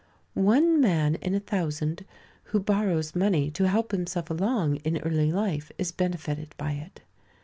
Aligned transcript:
One 0.33 0.81
man 0.81 1.13
in 1.21 1.35
a 1.35 1.39
thousand 1.39 2.05
who 2.45 2.59
borrows 2.59 3.13
money 3.15 3.51
to 3.51 3.67
help 3.67 3.91
himself 3.91 4.31
along 4.31 4.77
in 4.77 4.97
early 4.97 5.31
life 5.31 5.71
is 5.77 5.91
benefited 5.91 6.55
by 6.57 6.71
it. 6.71 7.01